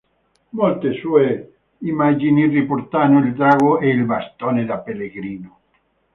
Molte 0.49 0.93
sue 0.99 1.57
immagini 1.81 2.47
riportano 2.47 3.19
il 3.19 3.35
drago 3.35 3.79
e 3.79 3.89
il 3.89 4.03
bastone 4.03 4.65
da 4.65 4.79
pellegrino. 4.79 5.59